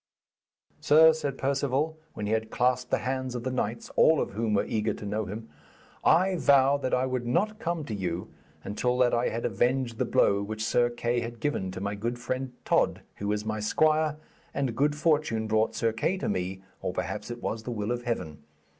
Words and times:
'Sir,' 0.79 1.13
said 1.13 1.37
Perceval, 1.37 1.95
when 2.15 2.25
he 2.25 2.31
had 2.33 2.49
clasped 2.49 2.89
the 2.89 2.97
hands 3.05 3.35
of 3.35 3.43
the 3.43 3.51
knights, 3.51 3.91
all 3.95 4.19
of 4.19 4.31
whom 4.31 4.55
were 4.55 4.65
eager 4.65 4.95
to 4.95 5.05
know 5.05 5.25
him, 5.25 5.47
'I 6.03 6.37
vowed 6.37 6.81
that 6.81 6.93
I 6.95 7.05
would 7.05 7.27
not 7.27 7.59
come 7.59 7.83
to 7.85 7.93
you 7.93 8.27
until 8.63 8.97
that 8.97 9.13
I 9.13 9.29
had 9.29 9.45
avenged 9.45 9.99
the 9.99 10.05
blow 10.05 10.41
which 10.41 10.65
Sir 10.65 10.89
Kay 10.89 11.19
had 11.19 11.39
given 11.39 11.69
to 11.69 11.81
my 11.81 11.93
good 11.93 12.17
friend 12.17 12.51
Tod, 12.65 13.01
who 13.17 13.31
is 13.31 13.45
my 13.45 13.59
squire, 13.59 14.17
and 14.55 14.75
good 14.75 14.95
fortune 14.95 15.45
brought 15.45 15.75
Sir 15.75 15.93
Kay 15.93 16.17
to 16.17 16.27
me, 16.27 16.63
or 16.81 16.93
perhaps 16.93 17.29
it 17.29 17.43
was 17.43 17.61
the 17.61 17.69
will 17.71 17.91
of 17.91 18.01
Heaven. 18.01 18.39